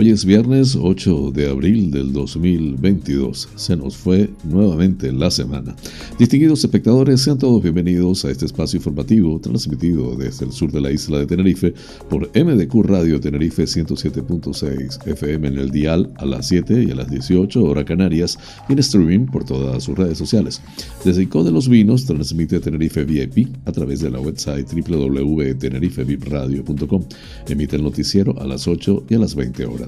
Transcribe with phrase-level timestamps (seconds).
[0.00, 3.48] Hoy es viernes 8 de abril del 2022.
[3.56, 5.74] Se nos fue nuevamente la semana.
[6.20, 10.92] Distinguidos espectadores, sean todos bienvenidos a este espacio informativo transmitido desde el sur de la
[10.92, 11.74] isla de Tenerife
[12.08, 17.10] por MDQ Radio Tenerife 107.6 FM en el dial a las 7 y a las
[17.10, 18.38] 18 hora Canarias
[18.68, 20.62] y en streaming por todas sus redes sociales.
[21.04, 27.04] Desde Ico de los Vinos transmite Tenerife VIP a través de la website www.tenerifevipradio.com.
[27.48, 29.87] Emite el noticiero a las 8 y a las 20 horas.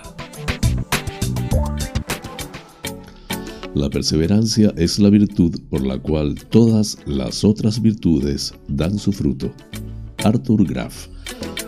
[3.73, 9.49] La perseverancia es la virtud por la cual todas las otras virtudes dan su fruto.
[10.25, 11.07] Arthur Graff.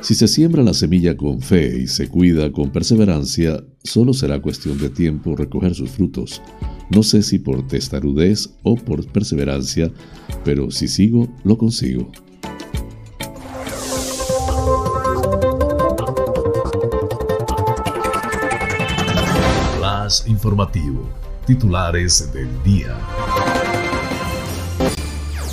[0.01, 4.77] Si se siembra la semilla con fe y se cuida con perseverancia, solo será cuestión
[4.79, 6.41] de tiempo recoger sus frutos.
[6.89, 9.89] No sé si por testarudez o por perseverancia,
[10.43, 12.11] pero si sigo, lo consigo.
[19.79, 21.07] Más informativo
[21.45, 22.97] Titulares del día.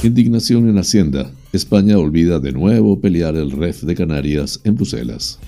[0.05, 1.33] Indignación en Hacienda.
[1.53, 5.41] España olvida de nuevo pelear el REF de Canarias en Bruselas.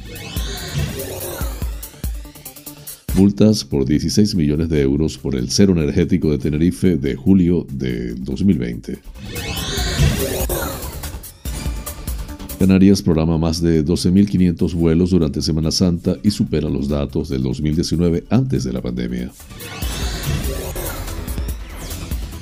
[3.14, 8.14] Multas por 16 millones de euros por el cero energético de Tenerife de julio de
[8.14, 8.98] 2020.
[12.58, 18.24] Canarias programa más de 12.500 vuelos durante Semana Santa y supera los datos del 2019
[18.28, 19.30] antes de la pandemia.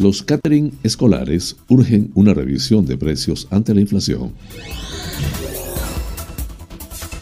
[0.01, 4.33] Los catering escolares urgen una revisión de precios ante la inflación.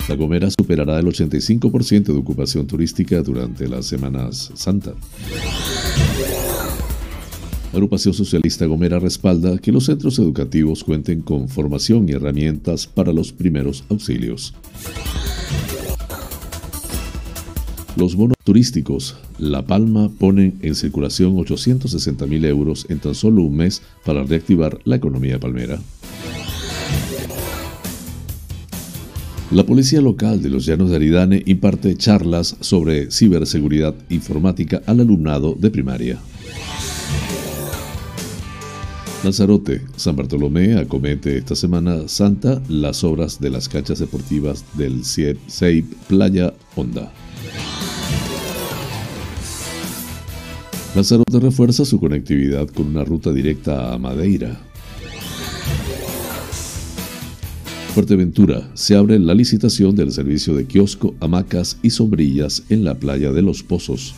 [0.09, 4.93] La Gomera superará el 85% de ocupación turística durante las Semanas Santa.
[7.73, 13.13] La agrupación socialista Gomera respalda que los centros educativos cuenten con formación y herramientas para
[13.13, 14.55] los primeros auxilios.
[17.99, 23.57] Los bonos turísticos La Palma ponen en circulación 860 mil euros en tan solo un
[23.57, 25.81] mes para reactivar la economía palmera.
[29.51, 35.57] La policía local de los Llanos de Aridane imparte charlas sobre ciberseguridad informática al alumnado
[35.59, 36.19] de primaria.
[39.25, 45.93] Lanzarote, San Bartolomé acomete esta Semana Santa las obras de las canchas deportivas del CEIP
[46.07, 47.13] Playa Honda.
[50.95, 54.59] Lanzarote refuerza su conectividad con una ruta directa a Madeira.
[57.95, 63.33] Fuerteventura se abre la licitación del servicio de kiosco, hamacas y sombrillas en la playa
[63.33, 64.15] de Los Pozos.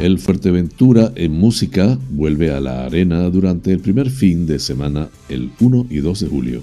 [0.00, 5.50] El Fuerteventura en música vuelve a la arena durante el primer fin de semana el
[5.60, 6.62] 1 y 2 de julio.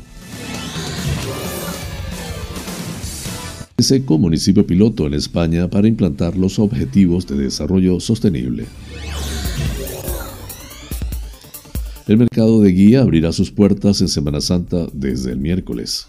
[4.05, 8.65] Como municipio piloto en España para implantar los objetivos de desarrollo sostenible.
[12.07, 16.07] El mercado de guía abrirá sus puertas en Semana Santa desde el miércoles.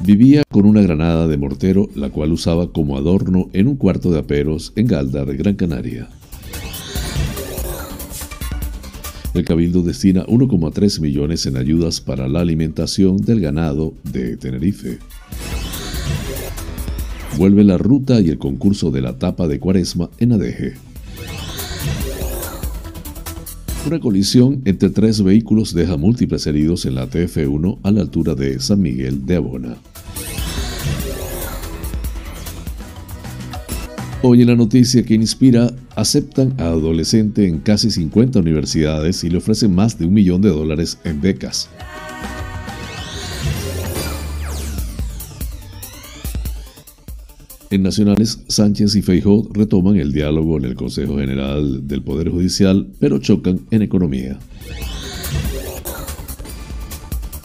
[0.00, 4.18] Vivía con una granada de mortero, la cual usaba como adorno en un cuarto de
[4.18, 6.08] aperos en Galdar, Gran Canaria.
[9.34, 14.98] El Cabildo destina 1,3 millones en ayudas para la alimentación del ganado de Tenerife.
[17.38, 20.74] Vuelve la ruta y el concurso de la tapa de Cuaresma en Adeje.
[23.86, 28.60] Una colisión entre tres vehículos deja múltiples heridos en la TF1 a la altura de
[28.60, 29.91] San Miguel de Abona.
[34.24, 39.38] Hoy en la noticia que inspira, aceptan a adolescente en casi 50 universidades y le
[39.38, 41.68] ofrecen más de un millón de dólares en becas.
[47.70, 52.92] En Nacionales, Sánchez y Feijó retoman el diálogo en el Consejo General del Poder Judicial,
[53.00, 54.38] pero chocan en economía.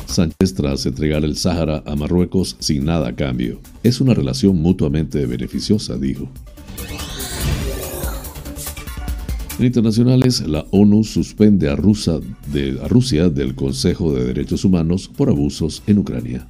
[0.06, 3.62] Sánchez tras entregar el Sáhara a Marruecos sin nada a cambio.
[3.82, 6.30] Es una relación mutuamente beneficiosa, dijo
[9.66, 15.98] internacionales, la ONU suspende a, a Rusia del Consejo de Derechos Humanos por abusos en
[15.98, 16.48] Ucrania.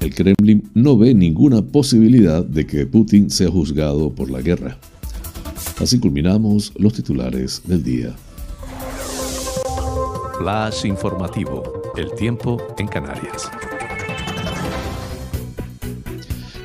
[0.00, 4.78] El Kremlin no ve ninguna posibilidad de que Putin sea juzgado por la guerra.
[5.80, 8.14] Así culminamos los titulares del día.
[10.38, 11.62] Flash informativo.
[11.96, 13.50] El tiempo en Canarias.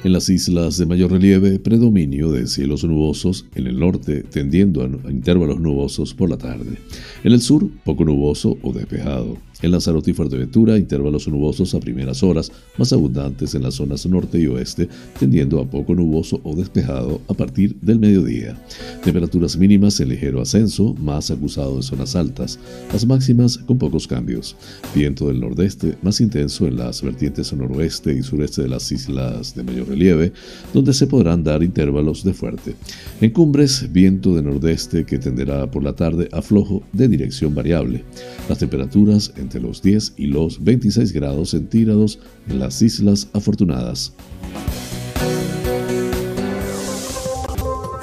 [0.02, 5.12] En las islas de mayor relieve, predominio de cielos nubosos, en el norte tendiendo a
[5.12, 6.78] intervalos nubosos por la tarde.
[7.26, 9.38] En el sur, poco nuboso o despejado.
[9.62, 14.40] En Lanzarote y Fuerteventura, intervalos nubosos a primeras horas, más abundantes en las zonas norte
[14.40, 14.88] y oeste,
[15.20, 18.58] tendiendo a poco nuboso o despejado a partir del mediodía.
[19.04, 22.58] Temperaturas mínimas en ligero ascenso, más acusado en zonas altas.
[22.94, 24.56] Las máximas con pocos cambios.
[24.96, 29.64] Viento del nordeste, más intenso en las vertientes noroeste y sureste de las islas de
[29.64, 30.32] mayor relieve,
[30.74, 32.76] donde se podrán dar intervalos de fuerte.
[33.20, 38.06] En cumbres, viento de nordeste que tenderá por la tarde a flojo de dirección variable.
[38.48, 44.14] Las temperaturas en entre los 10 y los 26 grados centígrados en las Islas Afortunadas.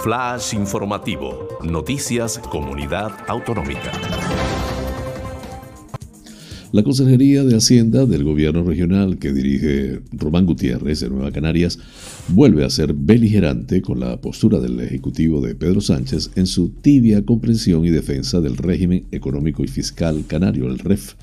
[0.03, 1.49] Flash informativo.
[1.63, 3.93] Noticias Comunidad Autonómica.
[6.77, 11.79] La Consejería de Hacienda del Gobierno Regional que dirige Román Gutiérrez de Nueva Canarias
[12.29, 17.25] vuelve a ser beligerante con la postura del Ejecutivo de Pedro Sánchez en su tibia
[17.25, 21.15] comprensión y defensa del régimen económico y fiscal canario, el REF,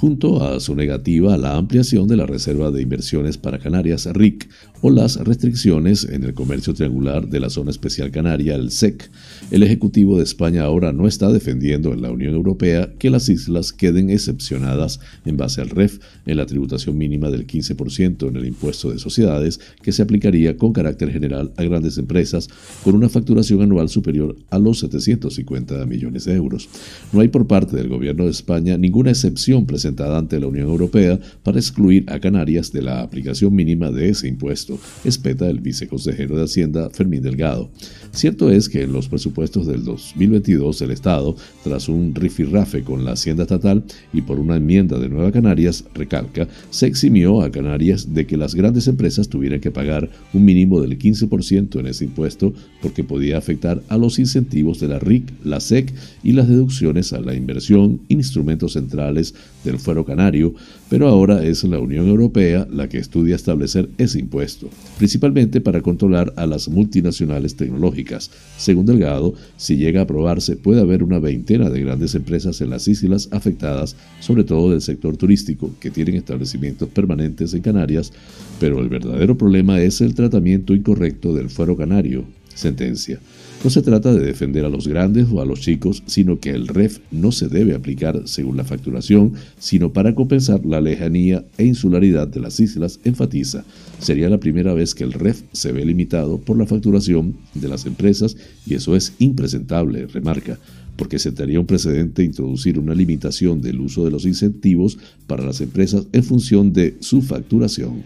[0.00, 4.48] junto a su negativa a la ampliación de la Reserva de Inversiones para Canarias, RIC,
[4.80, 9.10] o las restricciones en el comercio triangular de la Zona Especial Canaria, el SEC.
[9.50, 13.74] El Ejecutivo de España ahora no está defendiendo en la Unión Europea que las islas
[13.74, 18.90] queden excepcionadas en base al REF en la tributación mínima del 15% en el impuesto
[18.90, 22.48] de sociedades que se aplicaría con carácter general a grandes empresas
[22.82, 26.70] con una facturación anual superior a los 750 millones de euros.
[27.12, 31.18] No hay por parte del Gobierno de España ninguna excepción presentada ante la Unión Europea
[31.42, 36.44] para excluir a Canarias de la aplicación mínima de ese impuesto, espeta el viceconsejero de
[36.44, 37.70] Hacienda Fermín Delgado.
[38.12, 43.12] Cierto es que en los presupuestos del 2022 el Estado, tras un rifirrafe con la
[43.12, 48.26] Hacienda Estatal y por una enmienda de Nueva Canarias, recalca, se eximió a Canarias de
[48.26, 52.52] que las grandes empresas tuvieran que pagar un mínimo del 15% en ese impuesto
[52.82, 57.20] porque podía afectar a los incentivos de la RIC, la SEC y las deducciones a
[57.20, 59.34] la inversión, instrumentos centrales
[59.64, 60.54] del fuero canario,
[60.88, 64.68] pero ahora es la Unión Europea la que estudia establecer ese impuesto,
[64.98, 68.30] principalmente para controlar a las multinacionales tecnológicas.
[68.56, 72.88] Según Delgado, si llega a aprobarse, puede haber una veintena de grandes empresas en las
[72.88, 78.12] islas afectadas, sobre todo del sector turístico, que tienen establecimientos permanentes en Canarias,
[78.58, 82.24] pero el verdadero problema es el tratamiento incorrecto del fuero canario.
[82.54, 83.20] Sentencia.
[83.62, 86.66] No se trata de defender a los grandes o a los chicos, sino que el
[86.66, 92.26] REF no se debe aplicar según la facturación, sino para compensar la lejanía e insularidad
[92.26, 93.64] de las islas, enfatiza.
[93.98, 97.84] Sería la primera vez que el REF se ve limitado por la facturación de las
[97.84, 98.34] empresas
[98.66, 100.58] y eso es impresentable, remarca
[100.96, 106.06] porque se un precedente introducir una limitación del uso de los incentivos para las empresas
[106.12, 108.04] en función de su facturación.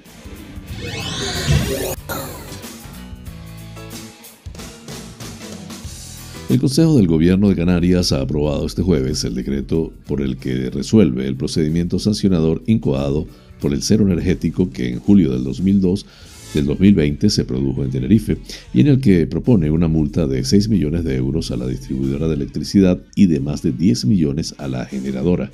[6.54, 10.70] El Consejo del Gobierno de Canarias ha aprobado este jueves el decreto por el que
[10.70, 13.26] resuelve el procedimiento sancionador incoado
[13.60, 16.06] por el cero energético que en julio del 2002
[16.54, 18.38] del 2020 se produjo en Tenerife
[18.72, 22.28] y en el que propone una multa de 6 millones de euros a la distribuidora
[22.28, 25.50] de electricidad y de más de 10 millones a la generadora.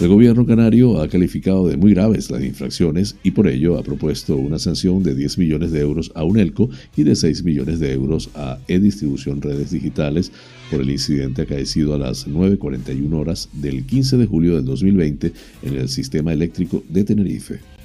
[0.00, 4.36] El gobierno canario ha calificado de muy graves las infracciones y por ello ha propuesto
[4.36, 8.30] una sanción de 10 millones de euros a UNELCO y de 6 millones de euros
[8.34, 10.32] a E-Distribución Redes Digitales
[10.70, 15.74] por el incidente acaecido a las 9.41 horas del 15 de julio del 2020 en
[15.74, 17.77] el sistema eléctrico de Tenerife.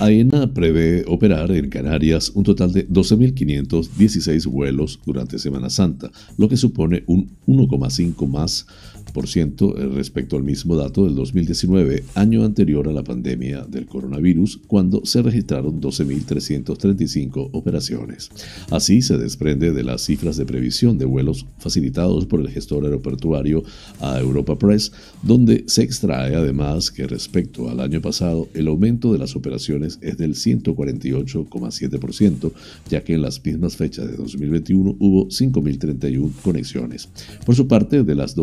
[0.00, 6.56] AENA prevé operar en Canarias un total de 12.516 vuelos durante Semana Santa, lo que
[6.56, 8.66] supone un 1,5 más
[9.14, 15.22] respecto al mismo dato del 2019, año anterior a la pandemia del coronavirus, cuando se
[15.22, 18.30] registraron 12.335 operaciones.
[18.70, 23.62] Así se desprende de las cifras de previsión de vuelos facilitados por el gestor aeroportuario
[24.00, 24.90] a Europa Press,
[25.22, 30.16] donde se extrae además que respecto al año pasado el aumento de las operaciones es
[30.18, 32.52] del 148,7%,
[32.88, 37.08] ya que en las mismas fechas de 2021 hubo 5.031 conexiones.
[37.44, 38.34] Por su parte, de las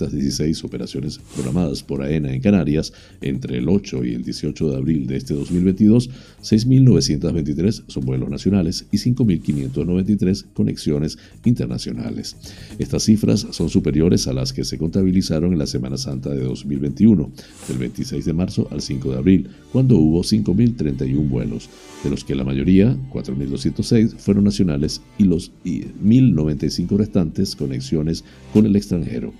[0.00, 5.06] 12.516 operaciones programadas por AENA en Canarias entre el 8 y el 18 de abril
[5.06, 6.10] de este 2022,
[6.42, 12.36] 6.923 son vuelos nacionales y 5.593 conexiones internacionales.
[12.78, 17.30] Estas cifras son superiores a las que se contabilizaron en la Semana Santa de 2021,
[17.68, 21.68] del 26 de marzo al 5 de abril, cuando hubo 5.031 vuelos,
[22.02, 28.76] de los que la mayoría, 4.206, fueron nacionales y los 1.095 restantes conexiones con el
[28.76, 29.32] extranjero.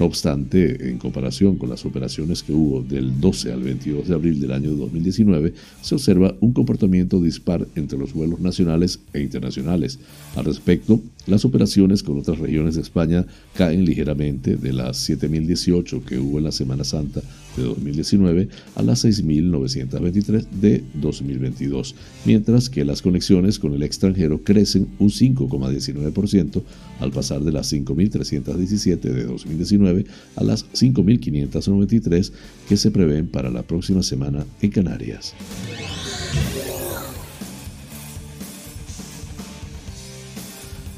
[0.00, 4.40] No obstante, en comparación con las operaciones que hubo del 12 al 22 de abril
[4.40, 5.52] del año 2019,
[5.82, 9.98] se observa un comportamiento dispar entre los vuelos nacionales e internacionales.
[10.36, 16.18] Al respecto, las operaciones con otras regiones de España caen ligeramente de las 7.018 que
[16.18, 17.20] hubo en la Semana Santa
[17.58, 24.88] de 2019 a las 6.923 de 2022, mientras que las conexiones con el extranjero crecen
[24.98, 26.62] un 5,19%
[27.00, 29.89] al pasar de las 5.317 de 2019
[30.36, 32.32] a las 5.593
[32.68, 35.34] que se prevén para la próxima semana en Canarias.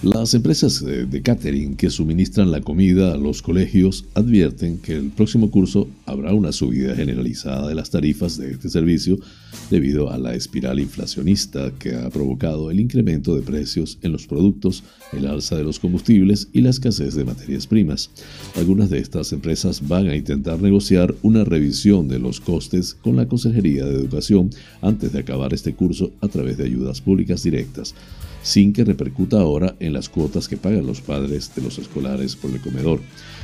[0.02, 5.48] Las empresas de catering que suministran la comida a los colegios advierten que el próximo
[5.48, 9.20] curso habrá una subida generalizada de las tarifas de este servicio
[9.70, 14.82] debido a la espiral inflacionista que ha provocado el incremento de precios en los productos,
[15.12, 18.10] el alza de los combustibles y la escasez de materias primas.
[18.56, 23.28] Algunas de estas empresas van a intentar negociar una revisión de los costes con la
[23.28, 27.94] Consejería de Educación antes de acabar este curso a través de ayudas públicas directas
[28.42, 32.50] sin que repercuta ahora en las cuotas que pagan los padres de los escolares por
[32.50, 33.00] el comedor.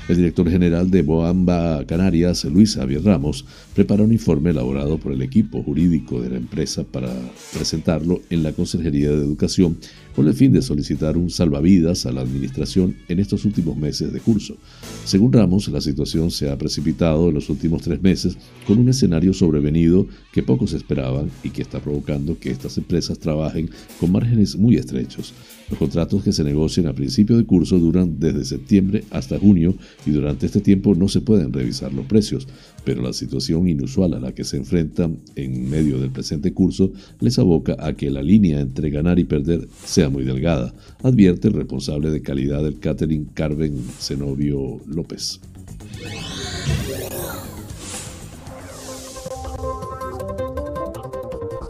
[0.08, 5.20] El director general de Boamba Canarias, Luis Javier Ramos, prepara un informe elaborado por el
[5.20, 7.12] equipo jurídico de la empresa para
[7.52, 9.76] presentarlo en la Consejería de Educación
[10.16, 14.18] con el fin de solicitar un salvavidas a la Administración en estos últimos meses de
[14.18, 14.56] curso.
[15.04, 18.36] Según Ramos, la situación se ha precipitado en los últimos tres meses
[18.66, 23.70] con un escenario sobrevenido que pocos esperaban y que está provocando que estas empresas trabajen
[24.00, 25.34] con márgenes muy estrechos.
[25.70, 30.10] Los contratos que se negocian a principio de curso duran desde septiembre hasta junio y
[30.10, 32.46] durante este tiempo no se pueden revisar los precios,
[32.84, 37.38] pero la situación inusual a la que se enfrentan en medio del presente curso les
[37.38, 42.10] aboca a que la línea entre ganar y perder sea muy delgada, advierte el responsable
[42.10, 45.40] de calidad del catering Carmen Zenobio López.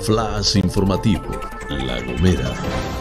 [0.00, 1.22] Flash informativo,
[1.68, 2.97] La Gomera.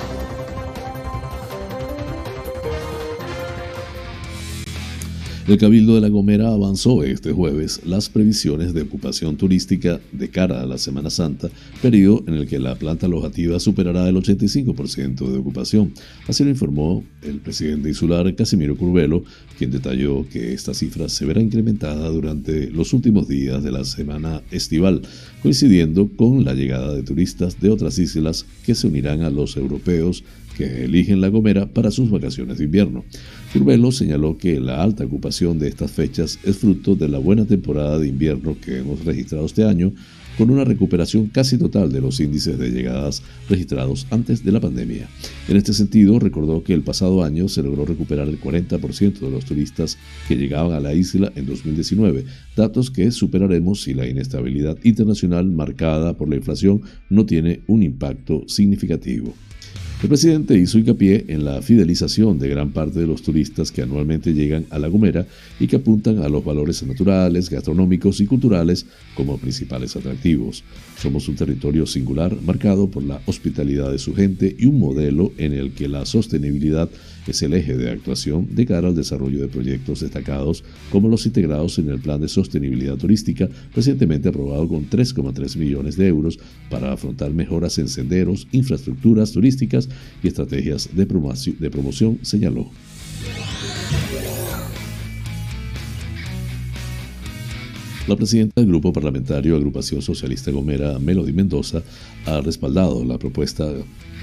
[5.47, 10.61] El Cabildo de La Gomera avanzó este jueves las previsiones de ocupación turística de cara
[10.61, 11.49] a la Semana Santa,
[11.81, 15.93] periodo en el que la planta alojativa superará el 85% de ocupación.
[16.27, 19.23] Así lo informó el presidente insular Casimiro Curvelo,
[19.57, 24.41] quien detalló que esta cifra se verá incrementada durante los últimos días de la semana
[24.51, 25.03] estival,
[25.41, 30.25] coincidiendo con la llegada de turistas de otras islas que se unirán a los europeos
[30.57, 33.05] que eligen La Gomera para sus vacaciones de invierno.
[33.53, 37.99] Curvelo señaló que la alta ocupación de estas fechas es fruto de la buena temporada
[37.99, 39.93] de invierno que hemos registrado este año,
[40.37, 45.07] con una recuperación casi total de los índices de llegadas registrados antes de la pandemia.
[45.47, 49.45] En este sentido, recordó que el pasado año se logró recuperar el 40% de los
[49.45, 49.97] turistas
[50.27, 56.15] que llegaban a la isla en 2019, datos que superaremos si la inestabilidad internacional marcada
[56.15, 59.33] por la inflación no tiene un impacto significativo.
[59.99, 64.31] El presidente hizo hincapié en la fidelización de gran parte de los turistas que anualmente
[64.31, 65.25] llegan a La Gomera
[65.59, 68.85] y que apuntan a los valores naturales, gastronómicos y culturales
[69.15, 70.63] como principales atractivos.
[71.01, 75.53] Somos un territorio singular marcado por la hospitalidad de su gente y un modelo en
[75.53, 76.89] el que la sostenibilidad
[77.31, 81.77] es el eje de actuación de cara al desarrollo de proyectos destacados como los integrados
[81.79, 87.31] en el Plan de Sostenibilidad Turística recientemente aprobado con 3,3 millones de euros para afrontar
[87.31, 89.89] mejoras en senderos, infraestructuras turísticas
[90.23, 92.69] y estrategias de promoción, señaló.
[98.07, 101.83] La presidenta del Grupo Parlamentario Agrupación Socialista Gomera, Melody Mendoza,
[102.25, 103.69] ha respaldado la propuesta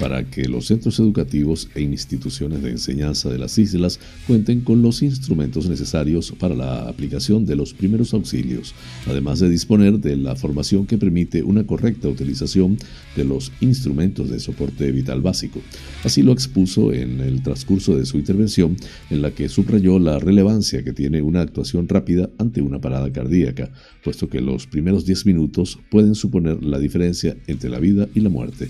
[0.00, 5.02] para que los centros educativos e instituciones de enseñanza de las islas cuenten con los
[5.02, 8.74] instrumentos necesarios para la aplicación de los primeros auxilios,
[9.06, 12.78] además de disponer de la formación que permite una correcta utilización
[13.16, 15.60] de los instrumentos de soporte vital básico.
[16.02, 18.76] Así lo expuso en el transcurso de su intervención,
[19.10, 23.70] en la que subrayó la relevancia que tiene una actuación rápida ante una parada cardíaca,
[24.02, 28.28] puesto que los primeros 10 minutos pueden suponer la diferencia entre la vida y la
[28.28, 28.68] muerte.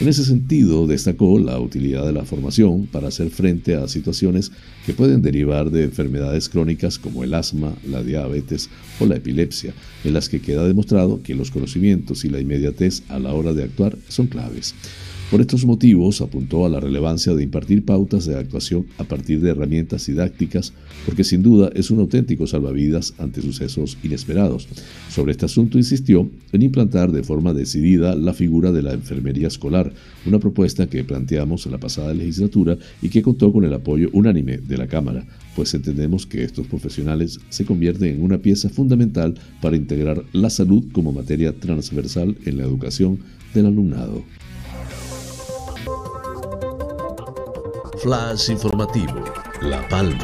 [0.00, 4.52] En ese sentido, destacó la utilidad de la formación para hacer frente a situaciones
[4.86, 8.68] que pueden derivar de enfermedades crónicas como el asma, la diabetes
[9.00, 9.72] o la epilepsia,
[10.04, 13.64] en las que queda demostrado que los conocimientos y la inmediatez a la hora de
[13.64, 14.74] actuar son claves.
[15.34, 19.50] Por estos motivos, apuntó a la relevancia de impartir pautas de actuación a partir de
[19.50, 20.72] herramientas didácticas,
[21.04, 24.68] porque sin duda es un auténtico salvavidas ante sucesos inesperados.
[25.10, 29.92] Sobre este asunto insistió en implantar de forma decidida la figura de la enfermería escolar,
[30.24, 34.58] una propuesta que planteamos en la pasada legislatura y que contó con el apoyo unánime
[34.58, 35.26] de la Cámara,
[35.56, 40.84] pues entendemos que estos profesionales se convierten en una pieza fundamental para integrar la salud
[40.92, 43.18] como materia transversal en la educación
[43.52, 44.22] del alumnado.
[48.04, 49.24] Flash informativo,
[49.62, 50.18] La Palma.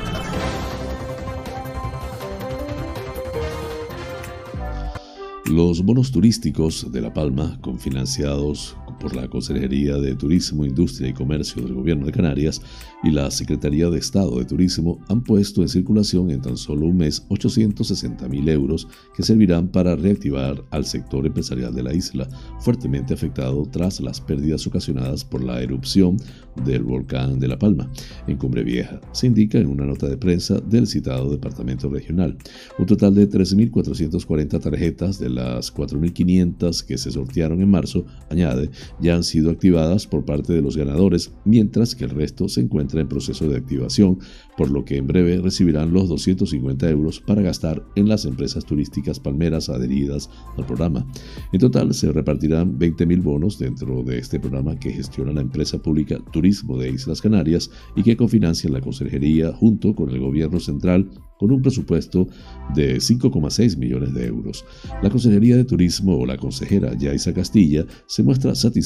[5.47, 11.63] Los bonos turísticos de La Palma, confinanciados por la Consejería de Turismo, Industria y Comercio
[11.63, 12.61] del Gobierno de Canarias
[13.03, 16.99] y la Secretaría de Estado de Turismo han puesto en circulación en tan solo un
[16.99, 22.29] mes 860 mil euros que servirán para reactivar al sector empresarial de la isla,
[22.61, 26.19] fuertemente afectado tras las pérdidas ocasionadas por la erupción
[26.65, 27.91] del volcán de La Palma
[28.27, 32.37] en Cumbre Vieja, se indica en una nota de prensa del citado departamento regional.
[32.79, 39.15] Un total de 13.440 tarjetas de las 4.500 que se sortearon en marzo, añade, ya
[39.15, 43.09] han sido activadas por parte de los ganadores, mientras que el resto se encuentra en
[43.09, 44.19] proceso de activación,
[44.57, 49.21] por lo que en breve recibirán los 250 euros para gastar en las empresas turísticas
[49.21, 51.07] palmeras adheridas al programa.
[51.53, 56.19] En total se repartirán 20.000 bonos dentro de este programa que gestiona la empresa pública
[56.33, 61.51] Turismo de Islas Canarias y que cofinancia la Consejería junto con el Gobierno Central con
[61.53, 62.29] un presupuesto
[62.75, 64.65] de 5,6 millones de euros.
[65.03, 68.80] La Consejería de Turismo o la consejera Yaisa Castilla se muestra satisfecha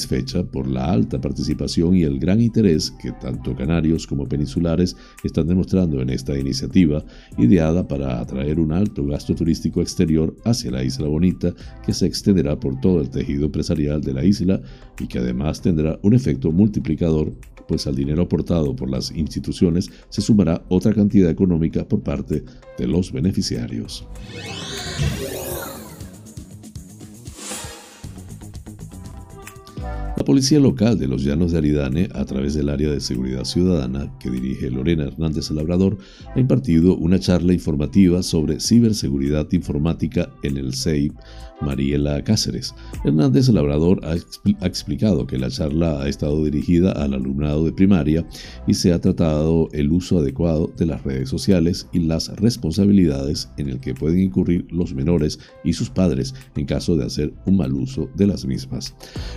[0.51, 6.01] por la alta participación y el gran interés que tanto canarios como peninsulares están demostrando
[6.01, 7.03] en esta iniciativa,
[7.37, 11.53] ideada para atraer un alto gasto turístico exterior hacia la Isla Bonita
[11.85, 14.61] que se extenderá por todo el tejido empresarial de la isla
[14.99, 17.33] y que además tendrá un efecto multiplicador
[17.67, 22.43] pues al dinero aportado por las instituciones se sumará otra cantidad económica por parte
[22.77, 24.05] de los beneficiarios.
[30.25, 34.29] Policía local de los Llanos de Aridane, a través del área de seguridad ciudadana que
[34.29, 35.97] dirige Lorena Hernández Labrador,
[36.35, 41.13] ha impartido una charla informativa sobre ciberseguridad informática en el CEIP
[41.61, 42.73] Mariela Cáceres.
[43.03, 44.15] Hernández Labrador ha,
[44.65, 48.25] explicado que la charla ha estado dirigida al alumnado de primaria
[48.67, 53.69] y se ha tratado el uso adecuado de las redes sociales y las responsabilidades en
[53.69, 57.73] el que pueden incurrir los menores y sus padres en caso de hacer un mal
[57.73, 58.95] uso de las mismas.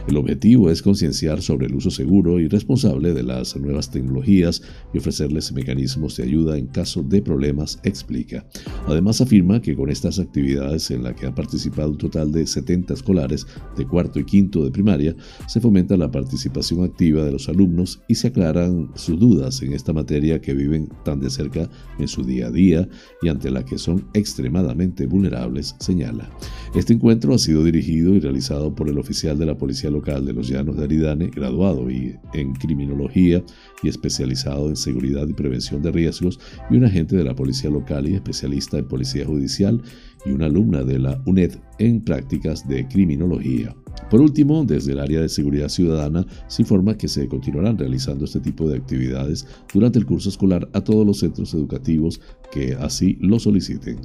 [0.08, 4.62] El objetivo es concienciar sobre el uso seguro y responsable de las nuevas tecnologías
[4.92, 8.46] y ofrecerles mecanismos de ayuda en caso de problemas, explica.
[8.86, 13.46] Además afirma que con estas actividades en las que ha participado total de 70 escolares
[13.76, 15.14] de cuarto y quinto de primaria,
[15.46, 19.92] se fomenta la participación activa de los alumnos y se aclaran sus dudas en esta
[19.92, 22.88] materia que viven tan de cerca en su día a día
[23.22, 26.30] y ante la que son extremadamente vulnerables, señala.
[26.74, 30.32] Este encuentro ha sido dirigido y realizado por el oficial de la Policía Local de
[30.32, 33.42] los Llanos de Aridane, graduado en criminología
[33.82, 36.38] y especializado en seguridad y prevención de riesgos,
[36.70, 39.80] y un agente de la Policía Local y especialista en Policía Judicial
[40.26, 43.74] y una alumna de la UNED en prácticas de criminología.
[44.10, 48.40] Por último, desde el área de seguridad ciudadana se informa que se continuarán realizando este
[48.40, 53.38] tipo de actividades durante el curso escolar a todos los centros educativos que así lo
[53.38, 53.98] soliciten.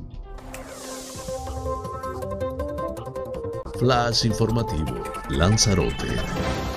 [3.84, 6.73] Flash informativo, Lanzarote.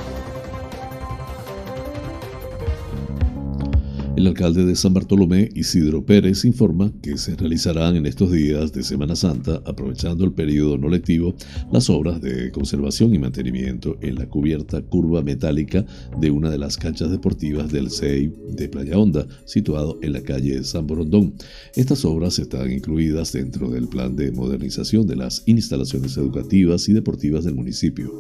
[4.27, 9.15] Alcalde de San Bartolomé, Isidro Pérez, informa que se realizarán en estos días de Semana
[9.15, 11.35] Santa, aprovechando el periodo no lectivo,
[11.73, 15.85] las obras de conservación y mantenimiento en la cubierta curva metálica
[16.21, 20.65] de una de las canchas deportivas del CEI de Playa Honda, situado en la calle
[20.65, 21.35] San Borondón.
[21.75, 27.45] Estas obras están incluidas dentro del plan de modernización de las instalaciones educativas y deportivas
[27.45, 28.13] del municipio.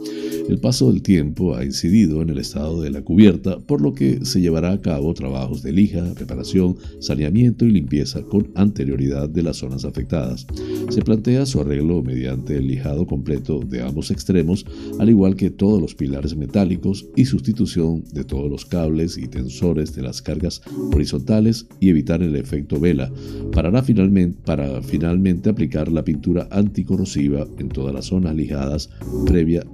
[0.49, 4.25] El paso del tiempo ha incidido en el estado de la cubierta, por lo que
[4.25, 9.59] se llevará a cabo trabajos de lija, preparación, saneamiento y limpieza con anterioridad de las
[9.59, 10.46] zonas afectadas.
[10.90, 14.64] Se plantea su arreglo mediante el lijado completo de ambos extremos,
[14.98, 19.94] al igual que todos los pilares metálicos y sustitución de todos los cables y tensores
[19.94, 23.11] de las cargas horizontales y evitar el efecto vela,
[23.52, 28.90] para finalmente, para finalmente aplicar la pintura anticorrosiva en todas las zonas lijadas
[29.26, 29.64] previa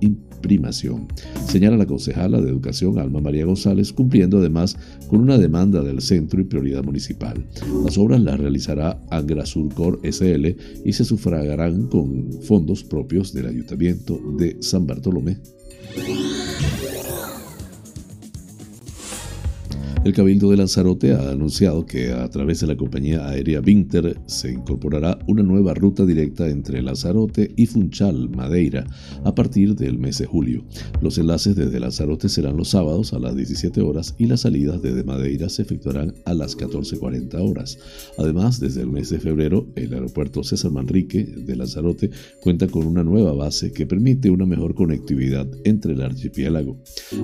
[0.42, 1.06] primación,
[1.46, 4.76] señala la concejala de Educación Alma María González, cumpliendo además
[5.08, 7.44] con una demanda del centro y prioridad municipal.
[7.84, 14.20] Las obras las realizará Angra Surcor SL y se sufragarán con fondos propios del Ayuntamiento
[14.38, 15.38] de San Bartolomé.
[20.04, 24.50] El Cabildo de Lanzarote ha anunciado que a través de la compañía aérea Vinter se
[24.50, 28.84] incorporará una nueva ruta directa entre Lanzarote y Funchal, Madeira,
[29.22, 30.64] a partir del mes de julio.
[31.00, 35.04] Los enlaces desde Lanzarote serán los sábados a las 17 horas y las salidas desde
[35.04, 37.78] Madeira se efectuarán a las 14.40 horas.
[38.18, 42.10] Además, desde el mes de febrero, el aeropuerto César Manrique de Lanzarote
[42.40, 46.76] cuenta con una nueva base que permite una mejor conectividad entre el archipiélago.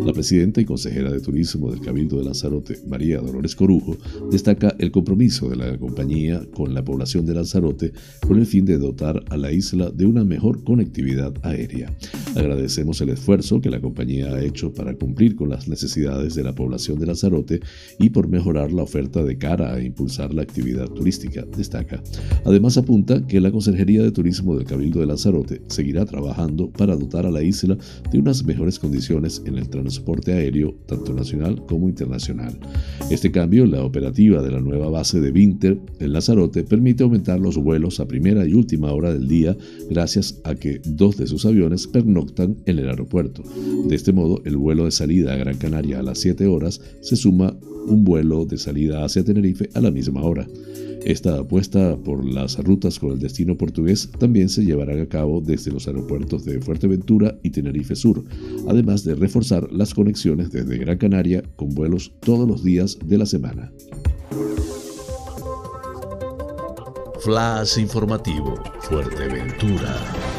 [0.05, 3.97] La presidenta y consejera de turismo del Cabildo de Lanzarote, María Dolores Corujo,
[4.31, 7.93] destaca el compromiso de la compañía con la población de Lanzarote
[8.27, 11.93] con el fin de dotar a la isla de una mejor conectividad aérea.
[12.37, 16.55] Agradecemos el esfuerzo que la compañía ha hecho para cumplir con las necesidades de la
[16.55, 17.61] población de Lanzarote
[17.99, 22.03] y por mejorar la oferta de cara a impulsar la actividad turística, destaca.
[22.45, 27.27] Además apunta que la Consejería de Turismo del Cabildo de Lanzarote seguirá trabajando para dotar
[27.27, 27.77] a la isla
[28.11, 32.58] de unas mejores condiciones en el transporte aéreo, tanto nacional como internacional.
[33.11, 37.57] Este cambio la operativa de la nueva base de Winter en Lanzarote permite aumentar los
[37.57, 39.57] vuelos a primera y última hora del día
[39.89, 43.43] gracias a que dos de sus aviones pernoctan en el aeropuerto.
[43.89, 47.17] De este modo, el vuelo de salida a Gran Canaria a las 7 horas se
[47.17, 50.47] suma un vuelo de salida hacia Tenerife a la misma hora.
[51.09, 55.71] Esta apuesta por las rutas con el destino portugués también se llevará a cabo desde
[55.71, 58.25] los aeropuertos de Fuerteventura y Tenerife Sur,
[58.69, 63.25] además de reforzar las conexiones desde Gran Canaria con vuelos todos los días de la
[63.25, 63.73] semana.
[67.21, 70.38] Flash informativo Fuerteventura.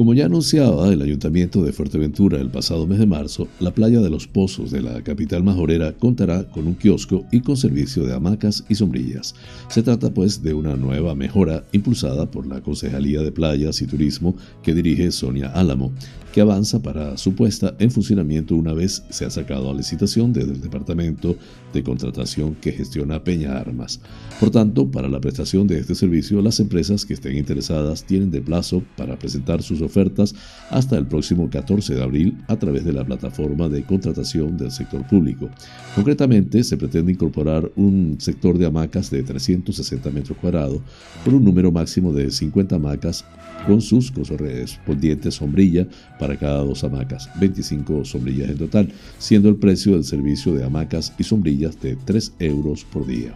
[0.00, 4.08] Como ya anunciaba el Ayuntamiento de Fuerteventura el pasado mes de marzo, la playa de
[4.08, 8.64] los Pozos de la capital majorera contará con un kiosco y con servicio de hamacas
[8.70, 9.34] y sombrillas.
[9.68, 14.36] Se trata pues de una nueva mejora impulsada por la Concejalía de Playas y Turismo
[14.62, 15.92] que dirige Sonia Álamo,
[16.32, 20.52] que avanza para su puesta en funcionamiento una vez se ha sacado a licitación desde
[20.52, 21.36] el Departamento
[21.72, 24.00] de Contratación que gestiona Peña Armas.
[24.38, 28.40] Por tanto, para la prestación de este servicio, las empresas que estén interesadas tienen de
[28.40, 30.34] plazo para presentar sus ofertas
[30.70, 35.06] hasta el próximo 14 de abril a través de la plataforma de contratación del sector
[35.06, 35.50] público.
[35.94, 40.80] Concretamente, se pretende incorporar un sector de hamacas de 360 metros cuadrados
[41.24, 43.24] por un número máximo de 50 hamacas
[43.66, 45.86] con sus correspondientes sombrilla
[46.20, 51.14] para cada dos hamacas, 25 sombrillas en total, siendo el precio del servicio de hamacas
[51.18, 53.34] y sombrillas de 3 euros por día.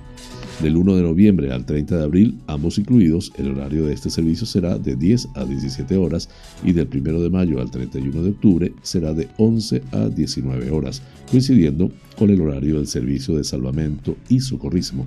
[0.63, 4.47] Del 1 de noviembre al 30 de abril, ambos incluidos, el horario de este servicio
[4.47, 6.29] será de 10 a 17 horas
[6.63, 11.03] y del 1 de mayo al 31 de octubre será de 11 a 19 horas,
[11.31, 15.07] coincidiendo con el horario del servicio de salvamento y socorrismo.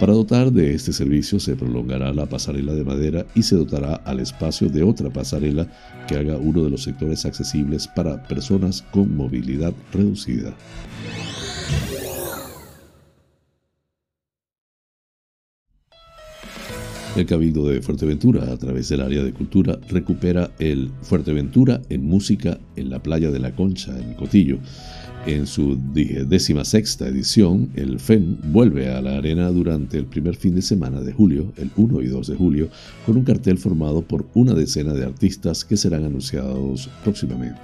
[0.00, 4.20] Para dotar de este servicio se prolongará la pasarela de madera y se dotará al
[4.20, 5.66] espacio de otra pasarela
[6.06, 10.54] que haga uno de los sectores accesibles para personas con movilidad reducida.
[17.16, 22.60] El Cabildo de Fuerteventura, a través del área de cultura, recupera el Fuerteventura en música
[22.76, 24.60] en la playa de la Concha, en Cotillo.
[25.28, 30.54] En su décima sexta edición, el FEM vuelve a la arena durante el primer fin
[30.54, 32.70] de semana de julio, el 1 y 2 de julio,
[33.04, 37.60] con un cartel formado por una decena de artistas que serán anunciados próximamente.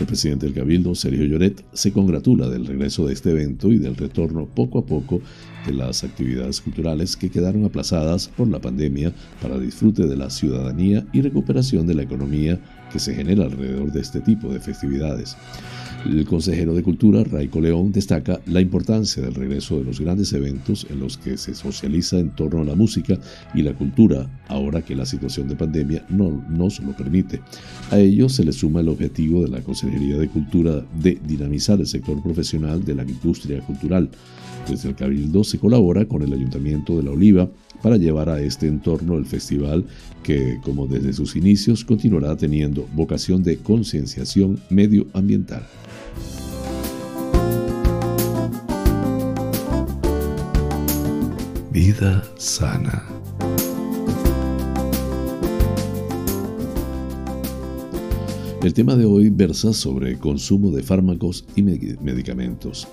[0.00, 3.94] El presidente del Cabildo, Sergio Lloret, se congratula del regreso de este evento y del
[3.94, 5.20] retorno poco a poco
[5.64, 11.06] de las actividades culturales que quedaron aplazadas por la pandemia para disfrute de la ciudadanía
[11.12, 12.60] y recuperación de la economía
[12.92, 15.36] que se genera alrededor de este tipo de festividades.
[16.04, 20.86] El consejero de Cultura, Raico León, destaca la importancia del regreso de los grandes eventos
[20.90, 23.18] en los que se socializa en torno a la música
[23.54, 27.40] y la cultura, ahora que la situación de pandemia no nos lo permite.
[27.90, 31.86] A ello se le suma el objetivo de la Consejería de Cultura de dinamizar el
[31.86, 34.10] sector profesional de la industria cultural.
[34.68, 37.48] Desde el Cabildo se colabora con el Ayuntamiento de La Oliva
[37.82, 39.86] para llevar a este entorno el festival
[40.22, 45.66] que, como desde sus inicios, continuará teniendo vocación de concienciación medioambiental.
[51.74, 53.04] Vida sana.
[58.62, 62.86] El tema de hoy versa sobre consumo de fármacos y medicamentos.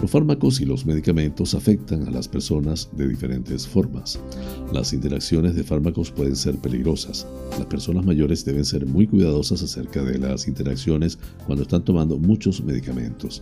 [0.00, 4.20] Los fármacos y los medicamentos afectan a las personas de diferentes formas.
[4.72, 7.26] Las interacciones de fármacos pueden ser peligrosas.
[7.58, 12.62] Las personas mayores deben ser muy cuidadosas acerca de las interacciones cuando están tomando muchos
[12.62, 13.40] medicamentos.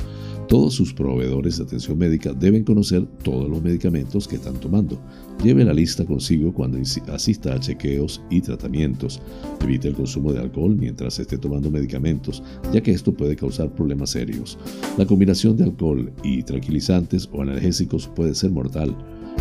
[0.49, 5.01] Todos sus proveedores de atención médica deben conocer todos los medicamentos que están tomando.
[5.43, 6.79] Lleve la lista consigo cuando
[7.13, 9.21] asista a chequeos y tratamientos.
[9.61, 14.11] Evite el consumo de alcohol mientras esté tomando medicamentos, ya que esto puede causar problemas
[14.11, 14.57] serios.
[14.97, 18.97] La combinación de alcohol y tranquilizantes o analgésicos puede ser mortal.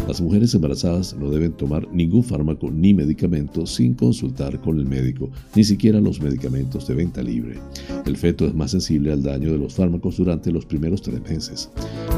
[0.07, 5.29] Las mujeres embarazadas no deben tomar ningún fármaco ni medicamento sin consultar con el médico,
[5.55, 7.59] ni siquiera los medicamentos de venta libre.
[8.05, 11.69] El feto es más sensible al daño de los fármacos durante los primeros tres meses.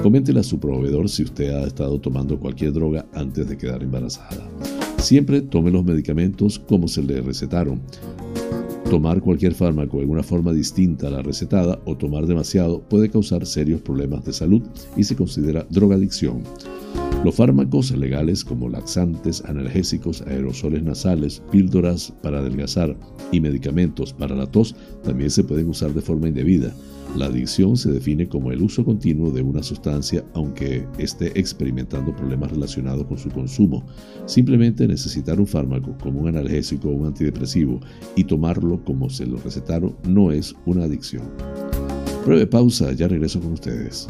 [0.02, 4.50] Coméntele a su proveedor si usted ha estado tomando cualquier droga antes de quedar embarazada.
[4.98, 7.82] Siempre tome los medicamentos como se le recetaron.
[8.90, 13.46] Tomar cualquier fármaco en una forma distinta a la recetada o tomar demasiado puede causar
[13.46, 14.62] serios problemas de salud
[14.96, 16.44] y se considera drogadicción.
[17.24, 22.98] Los fármacos legales como laxantes, analgésicos, aerosoles nasales, píldoras para adelgazar
[23.32, 26.76] y medicamentos para la tos también se pueden usar de forma indebida.
[27.16, 32.52] La adicción se define como el uso continuo de una sustancia aunque esté experimentando problemas
[32.52, 33.86] relacionados con su consumo.
[34.26, 37.80] Simplemente necesitar un fármaco como un analgésico o un antidepresivo
[38.18, 41.24] y tomarlo como se lo recetaron no es una adicción.
[42.26, 44.10] Breve pausa, ya regreso con ustedes.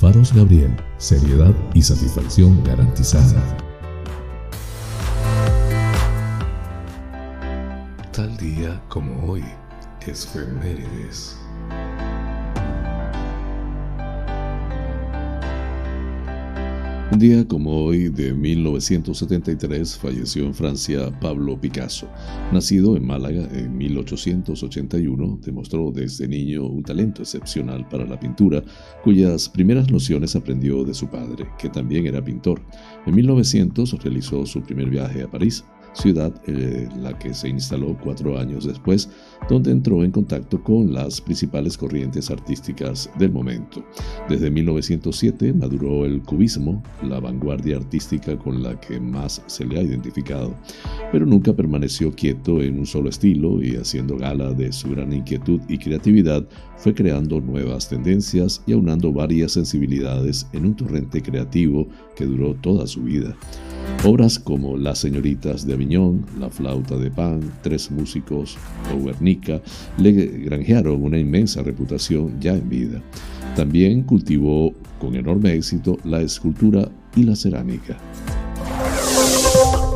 [0.00, 3.42] Faros Gabriel, seriedad y satisfacción garantizada.
[8.12, 9.42] Tal día como hoy,
[10.06, 11.36] es Femérides.
[17.10, 22.06] Un día como hoy de 1973 falleció en Francia Pablo Picasso.
[22.52, 28.62] Nacido en Málaga en 1881, demostró desde niño un talento excepcional para la pintura,
[29.02, 32.60] cuyas primeras nociones aprendió de su padre, que también era pintor.
[33.06, 35.64] En 1900 realizó su primer viaje a París
[35.98, 39.10] ciudad en la que se instaló cuatro años después,
[39.48, 43.84] donde entró en contacto con las principales corrientes artísticas del momento.
[44.28, 49.82] Desde 1907 maduró el cubismo, la vanguardia artística con la que más se le ha
[49.82, 50.54] identificado,
[51.12, 55.60] pero nunca permaneció quieto en un solo estilo y haciendo gala de su gran inquietud
[55.68, 62.24] y creatividad, fue creando nuevas tendencias y aunando varias sensibilidades en un torrente creativo que
[62.24, 63.36] duró toda su vida.
[64.04, 68.58] Obras como Las señoritas de Aviñón, La flauta de pan, Tres músicos
[68.92, 69.62] o Guernica
[69.98, 73.00] le granjearon una inmensa reputación ya en vida.
[73.54, 77.96] También cultivó con enorme éxito la escultura y la cerámica.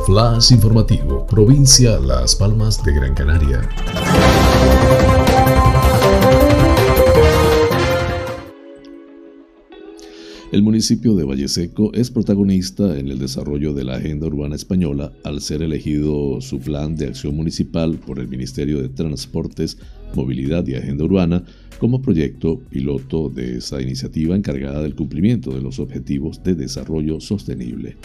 [0.05, 3.61] Flash informativo, provincia Las Palmas de Gran Canaria.
[10.53, 15.41] El municipio de Valleseco es protagonista en el desarrollo de la Agenda Urbana Española al
[15.41, 19.79] ser elegido su plan de acción municipal por el Ministerio de Transportes,
[20.13, 21.43] Movilidad y Agenda Urbana
[21.79, 27.97] como proyecto piloto de esa iniciativa encargada del cumplimiento de los objetivos de desarrollo sostenible.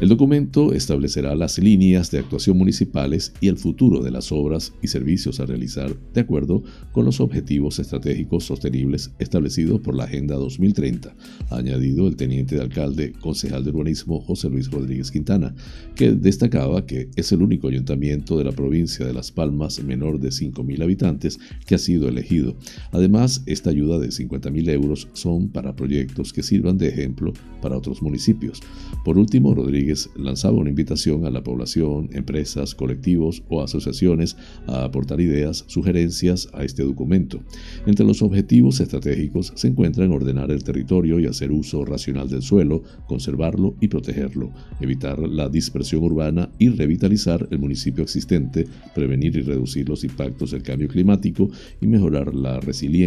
[0.00, 4.88] El documento establecerá las líneas de actuación municipales y el futuro de las obras y
[4.88, 6.62] servicios a realizar de acuerdo
[6.92, 11.14] con los objetivos estratégicos sostenibles establecidos por la Agenda 2030,
[11.50, 15.54] ha añadido el teniente de alcalde, concejal de urbanismo José Luis Rodríguez Quintana,
[15.94, 20.28] que destacaba que es el único ayuntamiento de la provincia de Las Palmas menor de
[20.28, 22.56] 5.000 habitantes que ha sido elegido.
[22.92, 28.02] Además, esta ayuda de 50.000 euros son para proyectos que sirvan de ejemplo para otros
[28.02, 28.60] municipios.
[29.04, 35.20] Por último, Rodríguez lanzaba una invitación a la población, empresas, colectivos o asociaciones a aportar
[35.20, 37.40] ideas, sugerencias a este documento.
[37.86, 42.82] Entre los objetivos estratégicos se encuentran ordenar el territorio y hacer uso racional del suelo,
[43.06, 49.88] conservarlo y protegerlo, evitar la dispersión urbana y revitalizar el municipio existente, prevenir y reducir
[49.88, 51.48] los impactos del cambio climático
[51.80, 53.05] y mejorar la resiliencia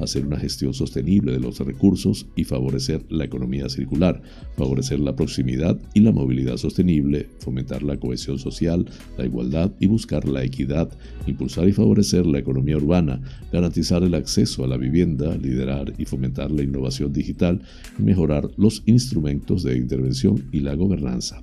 [0.00, 4.22] hacer una gestión sostenible de los recursos y favorecer la economía circular,
[4.56, 8.86] favorecer la proximidad y la movilidad sostenible, fomentar la cohesión social,
[9.18, 10.90] la igualdad y buscar la equidad,
[11.26, 13.20] impulsar y favorecer la economía urbana,
[13.52, 17.60] garantizar el acceso a la vivienda, liderar y fomentar la innovación digital
[17.98, 21.42] y mejorar los instrumentos de intervención y la gobernanza.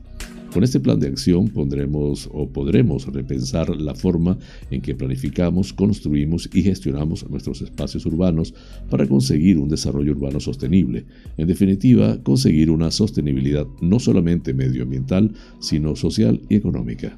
[0.53, 4.37] Con este plan de acción pondremos o podremos repensar la forma
[4.69, 8.53] en que planificamos, construimos y gestionamos nuestros espacios urbanos
[8.89, 11.05] para conseguir un desarrollo urbano sostenible.
[11.37, 17.17] En definitiva, conseguir una sostenibilidad no solamente medioambiental, sino social y económica.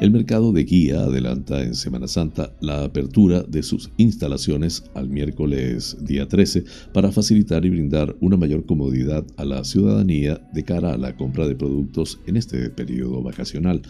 [0.00, 5.94] El mercado de guía adelanta en Semana Santa la apertura de sus instalaciones al miércoles
[6.00, 10.96] día 13 para facilitar y brindar una mayor comodidad a la ciudadanía de cara a
[10.96, 13.82] la compra de productos en este periodo vacacional.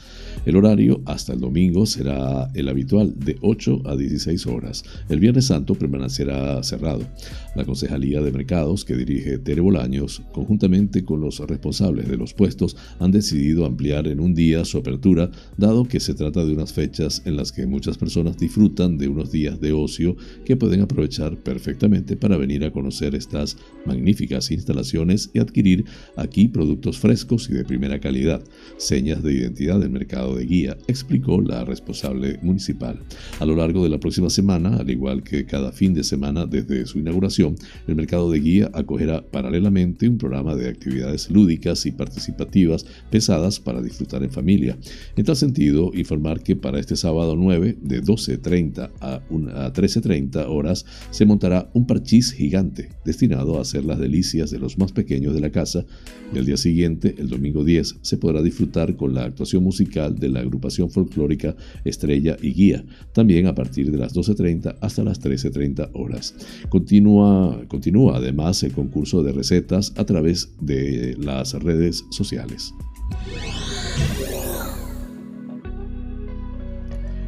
[0.47, 4.83] El horario hasta el domingo será el habitual de 8 a 16 horas.
[5.09, 7.07] El Viernes Santo permanecerá cerrado.
[7.55, 12.77] La Concejalía de Mercados que dirige Tere Bolaños, conjuntamente con los responsables de los puestos,
[12.99, 17.23] han decidido ampliar en un día su apertura dado que se trata de unas fechas
[17.25, 22.17] en las que muchas personas disfrutan de unos días de ocio que pueden aprovechar perfectamente
[22.17, 25.85] para venir a conocer estas magníficas instalaciones y adquirir
[26.17, 28.43] aquí productos frescos y de primera calidad,
[28.77, 32.99] señas de identidad del mercado de guía, explicó la responsable municipal.
[33.39, 36.87] A lo largo de la próxima semana, al igual que cada fin de semana desde
[36.87, 37.57] su inauguración,
[37.87, 43.83] el mercado de guía acogerá paralelamente un programa de actividades lúdicas y participativas pesadas para
[43.83, 44.79] disfrutar en familia.
[45.17, 50.85] En tal sentido, informar que para este sábado 9, de 12.30 a, a 13.30 horas,
[51.11, 55.41] se montará un parchís gigante destinado a hacer las delicias de los más pequeños de
[55.41, 55.85] la casa
[56.33, 60.29] y al día siguiente, el domingo 10, se podrá disfrutar con la actuación musical de
[60.29, 65.91] la agrupación folclórica Estrella y Guía, también a partir de las 12.30 hasta las 13.30
[65.95, 66.35] horas.
[66.69, 72.73] Continúa, continúa además el concurso de recetas a través de las redes sociales.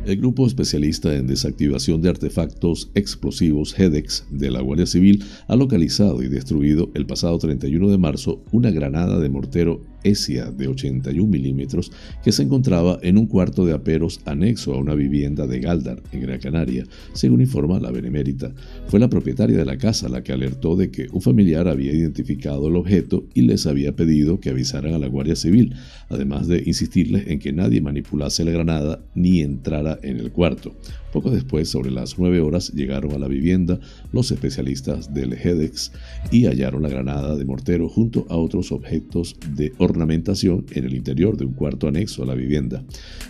[0.05, 6.24] El grupo especialista en desactivación de artefactos explosivos HEDEX de la Guardia Civil ha localizado
[6.24, 11.92] y destruido el pasado 31 de marzo una granada de mortero ESIA de 81 milímetros
[12.22, 16.20] que se encontraba en un cuarto de aperos anexo a una vivienda de Galdar, en
[16.20, 18.53] Gran Canaria, según informa la Benemérita.
[18.88, 22.68] Fue la propietaria de la casa la que alertó de que un familiar había identificado
[22.68, 25.74] el objeto y les había pedido que avisaran a la Guardia Civil,
[26.09, 30.74] además de insistirles en que nadie manipulase la granada ni entrara en el cuarto.
[31.12, 33.78] Poco después, sobre las 9 horas, llegaron a la vivienda
[34.12, 35.92] los especialistas del HEDEX
[36.30, 41.36] y hallaron la granada de mortero junto a otros objetos de ornamentación en el interior
[41.36, 42.84] de un cuarto anexo a la vivienda.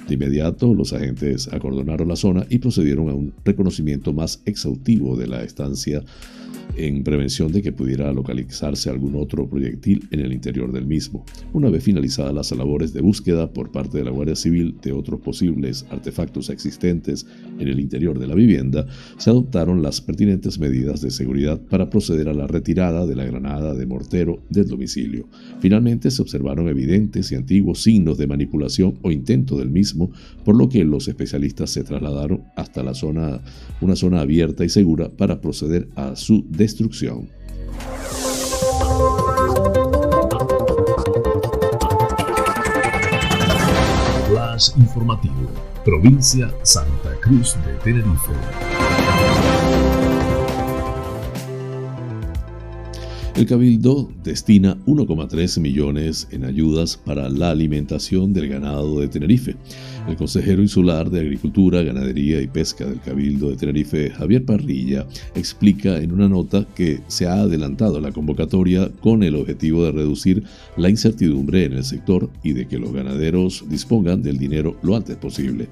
[0.08, 5.26] De inmediato, los agentes acordonaron la zona y procedieron a un reconocimiento más exhaustivo de
[5.26, 6.02] la estancia
[6.76, 11.24] en prevención de que pudiera localizarse algún otro proyectil en el interior del mismo.
[11.52, 15.20] Una vez finalizadas las labores de búsqueda por parte de la Guardia Civil de otros
[15.20, 17.26] posibles artefactos existentes
[17.58, 18.86] en el interior de la vivienda,
[19.18, 23.74] se adoptaron las pertinentes medidas de seguridad para proceder a la retirada de la granada
[23.74, 25.28] de mortero del domicilio.
[25.60, 30.10] Finalmente se observaron evidentes y antiguos signos de manipulación o intento del mismo,
[30.44, 33.42] por lo que los especialistas se trasladaron hasta la zona,
[33.82, 37.28] una zona abierta y segura para proceder a su destrucción.
[44.76, 45.50] Informativo,
[45.84, 48.32] provincia Santa Cruz de Tenerife.
[53.34, 59.56] El Cabildo destina 1,3 millones en ayudas para la alimentación del ganado de Tenerife.
[60.08, 65.98] El consejero insular de Agricultura, Ganadería y Pesca del Cabildo de Tenerife, Javier Parrilla, explica
[65.98, 70.42] en una nota que se ha adelantado la convocatoria con el objetivo de reducir
[70.76, 75.16] la incertidumbre en el sector y de que los ganaderos dispongan del dinero lo antes
[75.16, 75.68] posible.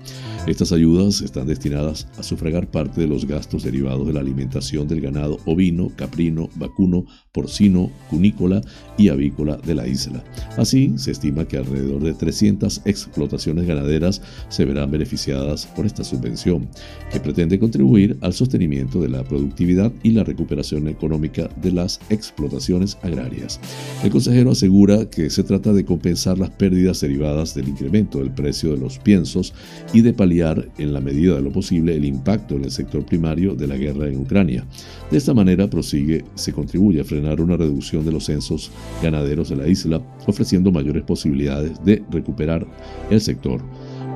[0.46, 5.00] Estas ayudas están destinadas a sufragar parte de los gastos derivados de la alimentación del
[5.00, 8.60] ganado ovino, caprino, vacuno, porcino, cunícola
[8.96, 10.22] y avícola de la isla.
[10.56, 16.68] Así, se estima que alrededor de 300 explotaciones ganaderas se verán beneficiadas por esta subvención,
[17.12, 22.98] que pretende contribuir al sostenimiento de la productividad y la recuperación económica de las explotaciones
[23.02, 23.60] agrarias.
[24.02, 28.70] El consejero asegura que se trata de compensar las pérdidas derivadas del incremento del precio
[28.70, 29.52] de los piensos
[29.92, 33.54] y de paliar en la medida de lo posible el impacto en el sector primario
[33.54, 34.64] de la guerra en Ucrania.
[35.10, 38.70] De esta manera, prosigue, se contribuye a frenar una reducción de los censos
[39.02, 42.66] ganaderos de la isla, ofreciendo mayores posibilidades de recuperar
[43.10, 43.60] el sector.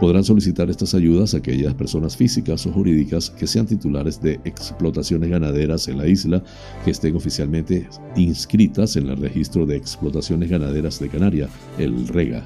[0.05, 5.89] Podrán solicitar estas ayudas aquellas personas físicas o jurídicas que sean titulares de explotaciones ganaderas
[5.89, 6.45] en la isla,
[6.85, 11.49] que estén oficialmente inscritas en el registro de explotaciones ganaderas de Canaria,
[11.79, 12.45] el REGA.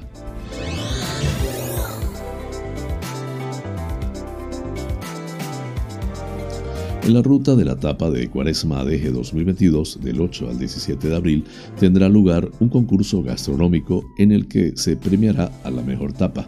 [7.01, 11.15] En la ruta de la etapa de Cuaresma Deje 2022, del 8 al 17 de
[11.15, 11.43] abril,
[11.79, 16.47] tendrá lugar un concurso gastronómico en el que se premiará a la mejor tapa.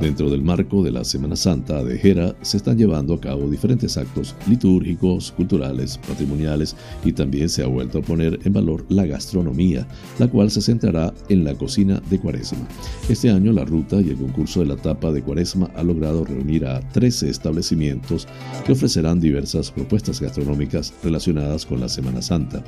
[0.00, 3.98] Dentro del marco de la Semana Santa de Jera se están llevando a cabo diferentes
[3.98, 6.74] actos litúrgicos, culturales, patrimoniales
[7.04, 9.86] y también se ha vuelto a poner en valor la gastronomía,
[10.18, 12.66] la cual se centrará en la cocina de Cuaresma.
[13.08, 16.64] Este año la ruta y el concurso de la tapa de Cuaresma ha logrado reunir
[16.64, 18.26] a 13 establecimientos
[18.64, 22.62] que ofrecerán diversas propuestas propuestas gastronómicas relacionadas con la Semana Santa.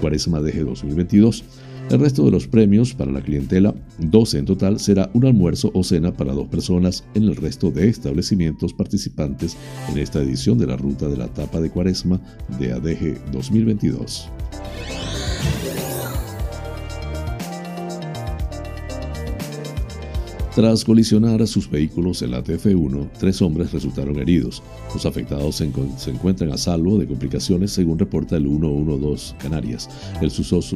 [0.02, 1.44] Cuaresma DG 2022.
[1.90, 5.86] El resto de los premios para la clientela, 12 en total, será un almuerzo o
[5.86, 9.56] cena para dos personas en el resto de establecimientos participantes
[9.90, 12.20] en esta edición de la Ruta de la Tapa de Cuaresma
[12.60, 14.30] de ADG 2022.
[20.58, 24.64] Tras colisionar sus vehículos en la TF1, tres hombres resultaron heridos.
[24.92, 25.66] Los afectados se,
[26.10, 29.88] encuentran a salvo de complicaciones según reporta el 112 Canarias.
[30.20, 30.32] El,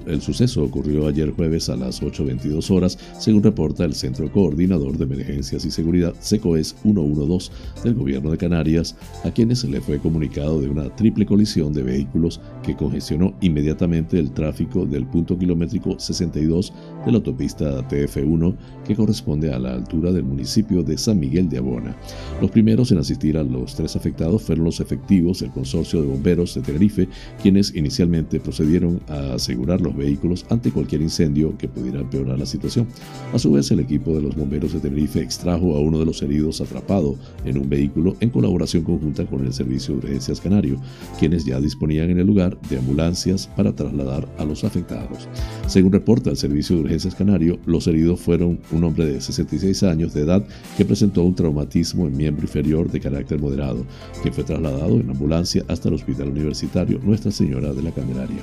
[0.06, 5.06] el suceso ocurrió ayer jueves a las 8.22 horas, según reporta el Centro Coordinador de
[5.06, 7.52] Emergencias y Seguridad SECOES 112
[7.84, 11.82] del Gobierno de Canarias, a quienes se le fue comunicado de una triple colisión de
[11.82, 16.72] vehículos que congestionó inmediatamente el tráfico del punto kilométrico 62
[17.04, 18.56] de la autopista TF1
[18.86, 21.96] que corresponde a la altura del municipio de San Miguel de Abona.
[22.42, 26.56] Los primeros en asistir a los tres afectados fueron los efectivos del Consorcio de Bomberos
[26.56, 27.08] de Tenerife,
[27.42, 32.88] quienes inicialmente procedieron a asegurar los vehículos ante cualquier incendio que pudiera empeorar la situación.
[33.34, 36.22] A su vez, el equipo de los bomberos de Tenerife extrajo a uno de los
[36.22, 37.16] heridos atrapado
[37.46, 40.78] en un vehículo en colaboración conjunta con el Servicio de Urgencias Canario,
[41.20, 45.28] quienes ya disponían en el lugar de ambulancias para trasladar a los afectados.
[45.68, 50.14] Según reporta el Servicio de Urgencias Canario, los heridos fueron un hombre de 65 años
[50.14, 50.44] de edad
[50.76, 53.86] que presentó un traumatismo en miembro inferior de carácter moderado,
[54.24, 58.42] que fue trasladado en ambulancia hasta el Hospital Universitario Nuestra Señora de la Candelaria.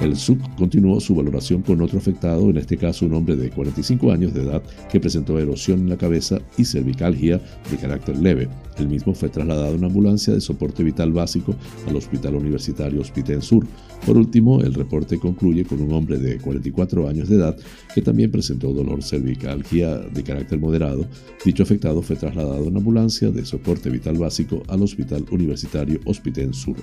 [0.00, 4.12] El SUC continuó su valoración con otro afectado, en este caso un hombre de 45
[4.12, 7.40] años de edad que presentó erosión en la cabeza y cervicalgia
[7.70, 8.48] de carácter leve.
[8.78, 11.54] El mismo fue trasladado en ambulancia de soporte vital básico
[11.86, 13.66] al Hospital Universitario Hospital Sur.
[14.06, 17.56] Por último, el reporte concluye con un hombre de 44 años de edad
[17.94, 21.06] que también presentó dolor cervicalgia de carácter moderado.
[21.44, 26.76] Dicho afectado fue trasladado en ambulancia de soporte vital básico al Hospital Universitario Hospital Sur.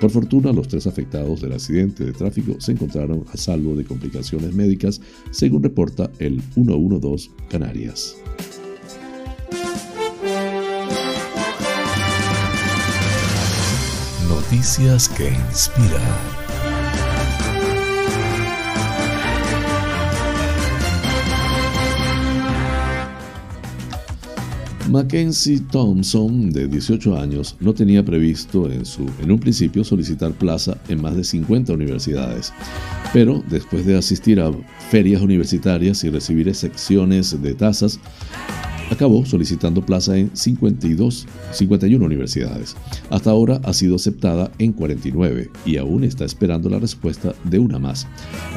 [0.00, 4.54] Por fortuna, los tres afectados del accidente de tráfico se encontraron a salvo de complicaciones
[4.54, 5.00] médicas,
[5.30, 8.16] según reporta el 112 Canarias.
[14.28, 16.45] Noticias que inspiran.
[24.88, 30.78] Mackenzie Thompson, de 18 años, no tenía previsto en, su, en un principio solicitar plaza
[30.88, 32.52] en más de 50 universidades,
[33.12, 34.52] pero después de asistir a
[34.90, 37.98] ferias universitarias y recibir secciones de tasas,
[38.90, 42.76] acabó solicitando plaza en 52, 51 universidades.
[43.10, 47.78] Hasta ahora ha sido aceptada en 49 y aún está esperando la respuesta de una
[47.78, 48.06] más.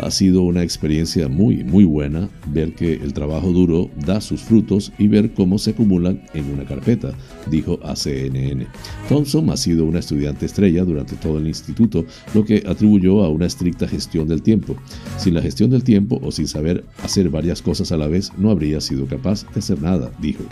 [0.02, 4.92] Ha sido una experiencia muy, muy buena ver que el trabajo duro da sus frutos
[4.98, 7.14] y ver cómo se acumulan en una carpeta,
[7.50, 8.68] dijo a CNN.
[9.08, 13.46] Thompson ha sido una estudiante estrella durante todo el instituto, lo que atribuyó a una
[13.46, 14.76] estricta gestión del tiempo.
[15.18, 18.52] Sin la gestión del tiempo o sin saber hacer varias cosas a la vez, no
[18.52, 20.44] habría sido capaz de hacer nada, dijo.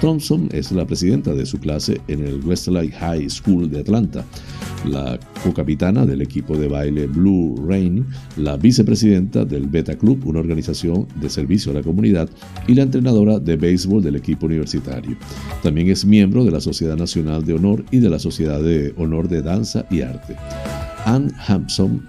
[0.00, 4.24] Thompson es la presidenta de su clase en el Westlake High School de Atlanta,
[4.84, 8.06] la co-capitana del equipo de baile Blue Rain,
[8.36, 12.28] la vicepresidenta del Beta Club, una organización de servicio a la comunidad,
[12.66, 15.16] y la entrenadora de béisbol del equipo universitario.
[15.62, 19.28] También es miembro de la Sociedad Nacional de Honor y de la Sociedad de Honor
[19.28, 20.36] de Danza y Arte.
[21.04, 22.02] Anne Hampson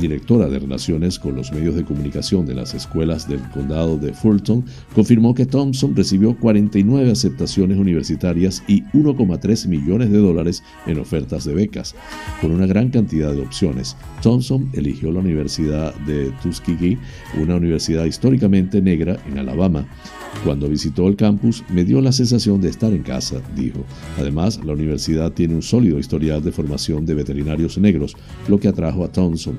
[0.00, 4.64] directora de Relaciones con los Medios de Comunicación de las escuelas del condado de Fulton,
[4.94, 11.54] confirmó que Thompson recibió 49 aceptaciones universitarias y 1,3 millones de dólares en ofertas de
[11.54, 11.94] becas.
[12.40, 16.98] Con una gran cantidad de opciones, Thompson eligió la Universidad de Tuskegee,
[17.38, 19.86] una universidad históricamente negra en Alabama,
[20.44, 23.84] cuando visitó el campus me dio la sensación de estar en casa, dijo.
[24.18, 28.16] Además, la universidad tiene un sólido historial de formación de veterinarios negros,
[28.48, 29.58] lo que atrajo a Thompson.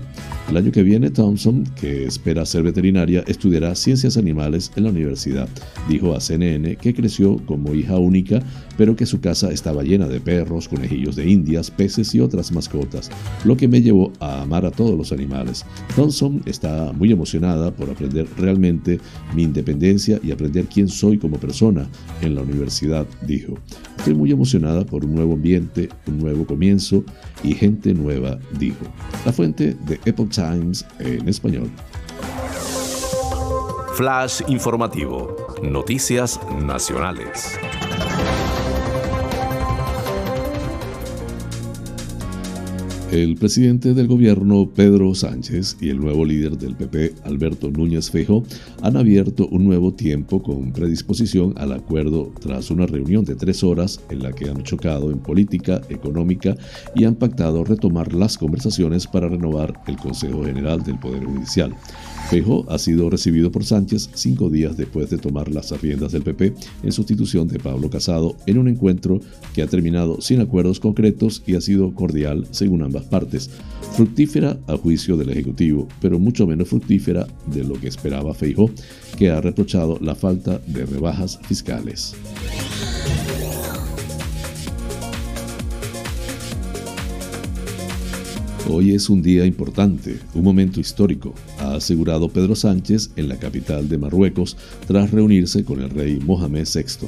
[0.50, 5.48] El año que viene, Thompson, que espera ser veterinaria, estudiará ciencias animales en la universidad.
[5.88, 8.42] Dijo a CNN que creció como hija única,
[8.78, 13.10] pero que su casa estaba llena de perros, conejillos de indias, peces y otras mascotas,
[13.46, 15.66] lo que me llevó a amar a todos los animales.
[15.96, 19.00] Thompson está muy emocionada por aprender realmente
[19.34, 21.88] mi independencia y aprender quién soy como persona
[22.22, 23.58] en la universidad, dijo.
[23.98, 27.06] Estoy muy emocionada por un nuevo ambiente, un nuevo comienzo
[27.44, 28.86] y gente nueva, dijo.
[29.26, 31.70] La fuente de Epoch Times en español.
[33.96, 35.36] Flash informativo.
[35.62, 37.60] Noticias nacionales.
[43.12, 48.46] El presidente del gobierno, Pedro Sánchez, y el nuevo líder del PP, Alberto Núñez Fejo,
[48.82, 54.00] han abierto un nuevo tiempo con predisposición al acuerdo tras una reunión de tres horas
[54.10, 56.56] en la que han chocado en política, económica
[56.96, 61.76] y han pactado retomar las conversaciones para renovar el Consejo General del Poder Judicial.
[62.32, 66.54] Fejo ha sido recibido por Sánchez cinco días después de tomar las riendas del PP
[66.82, 69.20] en sustitución de Pablo Casado en un encuentro
[69.54, 73.50] que ha terminado sin acuerdos concretos y ha sido cordial según ambas partes,
[73.98, 78.72] fructífera a juicio del Ejecutivo, pero mucho menos fructífera de lo que esperaba Feijo,
[79.18, 82.16] que ha reprochado la falta de rebajas fiscales.
[88.70, 93.90] Hoy es un día importante, un momento histórico, ha asegurado Pedro Sánchez en la capital
[93.90, 94.56] de Marruecos
[94.88, 97.08] tras reunirse con el rey Mohamed VI.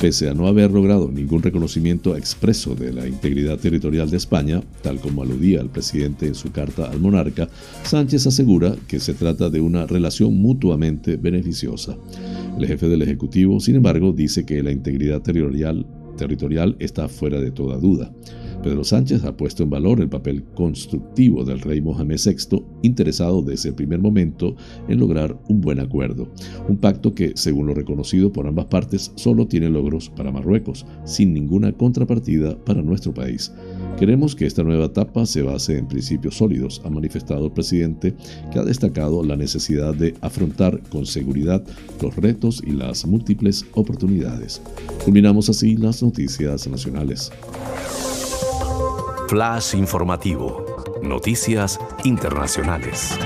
[0.00, 5.00] Pese a no haber logrado ningún reconocimiento expreso de la integridad territorial de España, tal
[5.00, 7.48] como aludía el presidente en su carta al monarca,
[7.82, 11.96] Sánchez asegura que se trata de una relación mutuamente beneficiosa.
[12.58, 15.84] El jefe del Ejecutivo, sin embargo, dice que la integridad territorial,
[16.16, 18.12] territorial está fuera de toda duda.
[18.62, 23.70] Pedro Sánchez ha puesto en valor el papel constructivo del rey Mohamed VI, interesado desde
[23.70, 24.54] el primer momento
[24.88, 26.28] en lograr un buen acuerdo.
[26.68, 31.34] Un pacto que, según lo reconocido por ambas partes, solo tiene logros para Marruecos, sin
[31.34, 33.52] ninguna contrapartida para nuestro país.
[33.98, 38.14] Queremos que esta nueva etapa se base en principios sólidos, ha manifestado el presidente,
[38.50, 41.62] que ha destacado la necesidad de afrontar con seguridad
[42.00, 44.60] los retos y las múltiples oportunidades.
[45.04, 47.30] Culminamos así las noticias nacionales.
[49.28, 50.66] Flash informativo.
[51.02, 53.18] Noticias internacionales.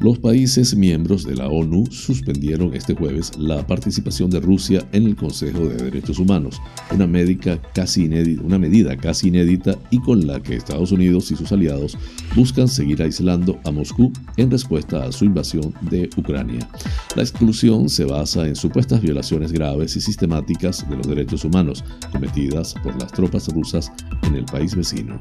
[0.00, 5.16] Los países miembros de la ONU suspendieron este jueves la participación de Rusia en el
[5.16, 6.60] Consejo de Derechos Humanos,
[6.92, 11.98] una, medida casi inédita y con la que Estados Unidos y sus aliados
[12.36, 16.68] buscan seguir aislando a Moscú en respuesta a su invasión de Ucrania.
[17.16, 21.82] La exclusión se basa en supuestas violaciones graves y sistemáticas de los derechos humanos
[22.12, 23.90] cometidas por las tropas rusas
[24.22, 25.18] en el país vecino.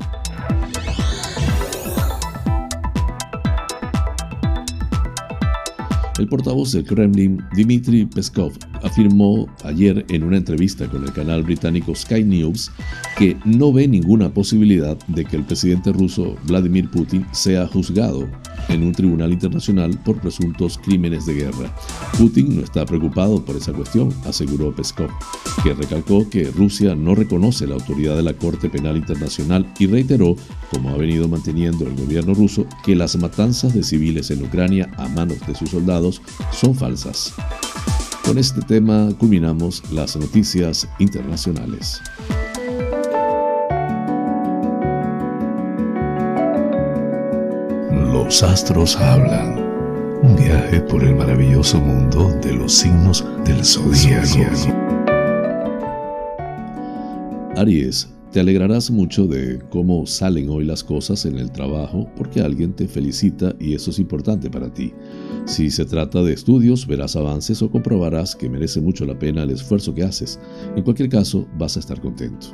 [6.18, 8.52] El portavoz del Kremlin, Dmitry Peskov,
[8.82, 12.72] afirmó ayer en una entrevista con el canal británico Sky News
[13.18, 18.28] que no ve ninguna posibilidad de que el presidente ruso Vladimir Putin sea juzgado
[18.70, 21.74] en un tribunal internacional por presuntos crímenes de guerra.
[22.18, 25.10] Putin no está preocupado por esa cuestión, aseguró Peskov,
[25.64, 30.36] que recalcó que Rusia no reconoce la autoridad de la Corte Penal Internacional y reiteró,
[30.72, 35.08] como ha venido manteniendo el gobierno ruso, que las matanzas de civiles en Ucrania a
[35.10, 36.07] manos de sus soldados
[36.52, 37.34] son falsas.
[38.26, 42.02] Con este tema culminamos las noticias internacionales.
[48.12, 49.66] Los astros hablan.
[50.24, 54.88] Un viaje por el maravilloso mundo de los signos del zodiaco.
[57.56, 62.74] Aries, te alegrarás mucho de cómo salen hoy las cosas en el trabajo porque alguien
[62.74, 64.94] te felicita y eso es importante para ti.
[65.48, 69.52] Si se trata de estudios, verás avances o comprobarás que merece mucho la pena el
[69.52, 70.38] esfuerzo que haces.
[70.76, 72.48] En cualquier caso, vas a estar contento.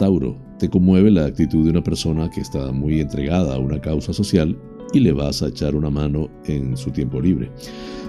[0.00, 4.12] Tauro, te conmueve la actitud de una persona que está muy entregada a una causa
[4.12, 4.58] social
[4.92, 7.48] y le vas a echar una mano en su tiempo libre.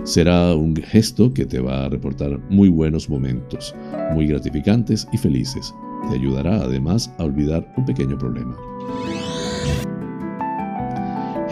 [0.06, 3.76] Será un gesto que te va a reportar muy buenos momentos,
[4.16, 5.76] muy gratificantes y felices.
[6.10, 8.58] Te ayudará además a olvidar un pequeño problema.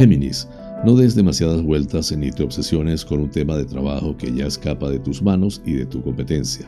[0.02, 0.47] Géminis,
[0.84, 4.89] no des demasiadas vueltas ni te obsesiones con un tema de trabajo que ya escapa
[4.89, 6.66] de tus manos y de tu competencia.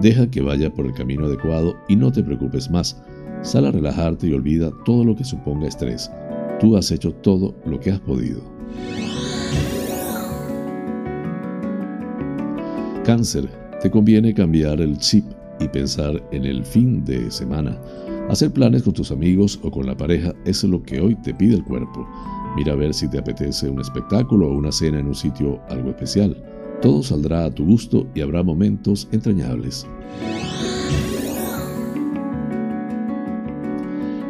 [0.00, 3.00] Deja que vaya por el camino adecuado y no te preocupes más.
[3.42, 6.10] Sal a relajarte y olvida todo lo que suponga estrés.
[6.58, 8.42] Tú has hecho todo lo que has podido.
[13.04, 13.48] Cáncer,
[13.80, 15.24] te conviene cambiar el chip
[15.60, 17.78] y pensar en el fin de semana.
[18.28, 21.54] Hacer planes con tus amigos o con la pareja es lo que hoy te pide
[21.54, 22.08] el cuerpo.
[22.56, 25.90] Mira a ver si te apetece un espectáculo o una cena en un sitio algo
[25.90, 26.36] especial.
[26.82, 29.86] Todo saldrá a tu gusto y habrá momentos entrañables.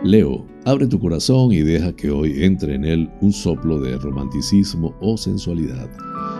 [0.04, 4.94] Leo, abre tu corazón y deja que hoy entre en él un soplo de romanticismo
[5.00, 5.88] o sensualidad.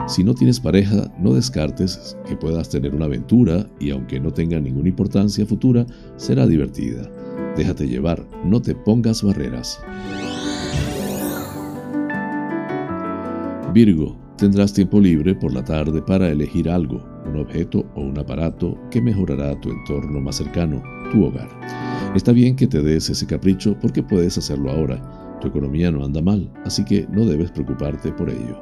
[0.09, 4.61] Si no tienes pareja, no descartes que puedas tener una aventura y aunque no tenga
[4.61, 7.09] ninguna importancia futura, será divertida.
[7.57, 9.81] Déjate llevar, no te pongas barreras.
[13.73, 18.79] Virgo, tendrás tiempo libre por la tarde para elegir algo, un objeto o un aparato
[18.91, 21.49] que mejorará tu entorno más cercano, tu hogar.
[22.15, 25.01] Está bien que te des ese capricho porque puedes hacerlo ahora.
[25.41, 28.61] Tu economía no anda mal, así que no debes preocuparte por ello.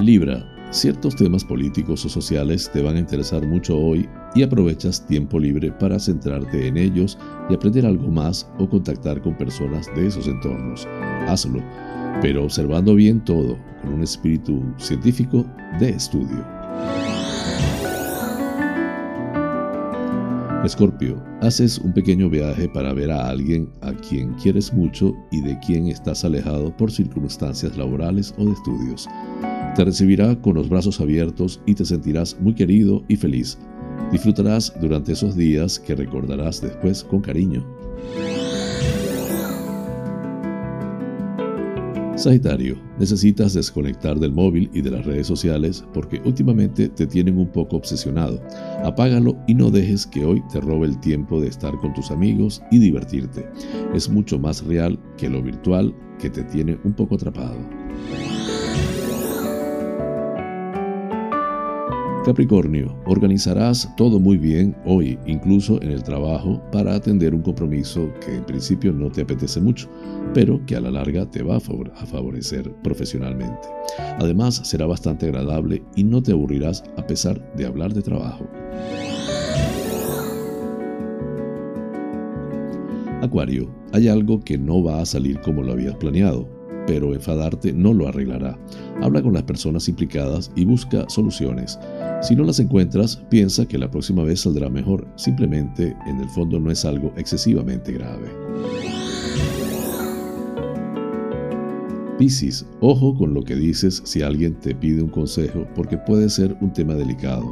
[0.00, 5.40] Libra, Ciertos temas políticos o sociales te van a interesar mucho hoy y aprovechas tiempo
[5.40, 7.18] libre para centrarte en ellos
[7.48, 10.86] y aprender algo más o contactar con personas de esos entornos.
[11.26, 11.60] Hazlo,
[12.22, 15.44] pero observando bien todo con un espíritu científico
[15.80, 16.46] de estudio.
[20.64, 25.58] Escorpio, haces un pequeño viaje para ver a alguien a quien quieres mucho y de
[25.58, 29.08] quien estás alejado por circunstancias laborales o de estudios.
[29.74, 33.58] Te recibirá con los brazos abiertos y te sentirás muy querido y feliz.
[34.10, 37.64] Disfrutarás durante esos días que recordarás después con cariño.
[42.20, 47.48] Sagitario, necesitas desconectar del móvil y de las redes sociales porque últimamente te tienen un
[47.50, 48.42] poco obsesionado.
[48.84, 52.60] Apágalo y no dejes que hoy te robe el tiempo de estar con tus amigos
[52.70, 53.48] y divertirte.
[53.94, 57.56] Es mucho más real que lo virtual que te tiene un poco atrapado.
[62.24, 68.36] Capricornio, organizarás todo muy bien hoy, incluso en el trabajo, para atender un compromiso que
[68.36, 69.88] en principio no te apetece mucho,
[70.34, 73.68] pero que a la larga te va a favorecer profesionalmente.
[74.18, 78.46] Además, será bastante agradable y no te aburrirás a pesar de hablar de trabajo.
[83.22, 87.92] Acuario, hay algo que no va a salir como lo habías planeado pero enfadarte no
[87.92, 88.58] lo arreglará.
[89.00, 91.78] Habla con las personas implicadas y busca soluciones.
[92.20, 95.08] Si no las encuentras, piensa que la próxima vez saldrá mejor.
[95.16, 98.28] Simplemente, en el fondo, no es algo excesivamente grave.
[102.18, 106.54] Piscis, ojo con lo que dices si alguien te pide un consejo porque puede ser
[106.60, 107.50] un tema delicado,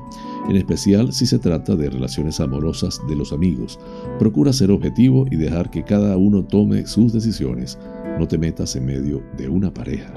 [0.51, 3.81] en especial si se trata de relaciones amorosas de los amigos.
[4.19, 7.79] Procura ser objetivo y dejar que cada uno tome sus decisiones.
[8.19, 10.13] No te metas en medio de una pareja.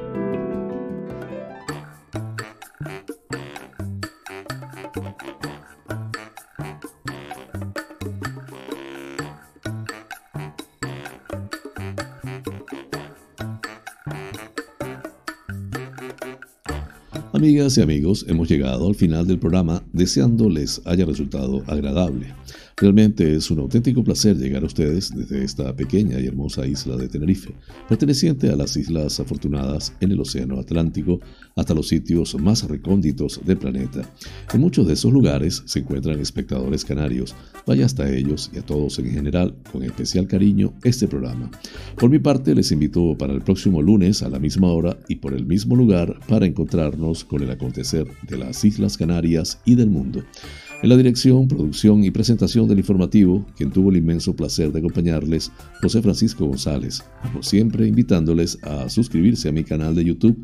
[17.41, 22.27] Amigas y amigos, hemos llegado al final del programa deseando les haya resultado agradable.
[22.81, 27.07] Realmente es un auténtico placer llegar a ustedes desde esta pequeña y hermosa isla de
[27.07, 27.53] Tenerife,
[27.87, 31.19] perteneciente a las Islas Afortunadas en el Océano Atlántico,
[31.55, 34.11] hasta los sitios más recónditos del planeta.
[34.51, 37.35] En muchos de esos lugares se encuentran espectadores canarios.
[37.67, 41.51] Vaya hasta ellos y a todos en general, con especial cariño, este programa.
[41.99, 45.35] Por mi parte, les invito para el próximo lunes a la misma hora y por
[45.35, 50.23] el mismo lugar para encontrarnos con el acontecer de las Islas Canarias y del mundo.
[50.81, 55.51] En la dirección, producción y presentación del informativo, quien tuvo el inmenso placer de acompañarles,
[55.79, 60.43] José Francisco González, como siempre invitándoles a suscribirse a mi canal de YouTube,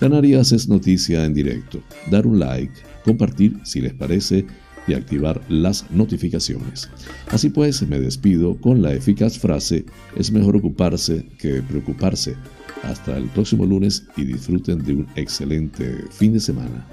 [0.00, 1.80] Canarias es Noticia en directo,
[2.10, 2.72] dar un like,
[3.04, 4.44] compartir si les parece
[4.88, 6.90] y activar las notificaciones.
[7.28, 12.34] Así pues, me despido con la eficaz frase, es mejor ocuparse que preocuparse.
[12.82, 16.84] Hasta el próximo lunes y disfruten de un excelente fin de semana.